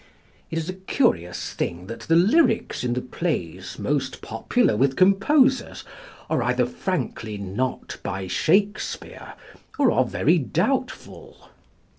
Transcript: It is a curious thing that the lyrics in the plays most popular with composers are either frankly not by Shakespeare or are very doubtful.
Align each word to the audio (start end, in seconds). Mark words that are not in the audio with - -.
It 0.49 0.57
is 0.57 0.67
a 0.67 0.73
curious 0.73 1.53
thing 1.53 1.85
that 1.85 1.99
the 1.99 2.15
lyrics 2.15 2.83
in 2.83 2.93
the 2.93 3.03
plays 3.03 3.77
most 3.77 4.23
popular 4.23 4.75
with 4.75 4.95
composers 4.95 5.83
are 6.27 6.41
either 6.41 6.65
frankly 6.65 7.37
not 7.37 7.99
by 8.01 8.25
Shakespeare 8.25 9.33
or 9.77 9.91
are 9.91 10.05
very 10.05 10.39
doubtful. 10.39 11.49